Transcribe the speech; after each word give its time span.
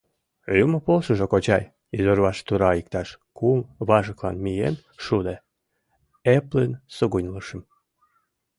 —Юмо 0.63 0.77
полшыжо, 0.85 1.25
кочай,— 1.33 1.63
изорваж 1.97 2.37
тура 2.47 2.69
иктаж 2.81 3.07
кум 3.37 3.59
важыклан 3.87 4.35
миен 4.43 4.75
шуде, 5.03 5.35
эплын 6.35 6.71
сугыньлышым. 6.95 7.61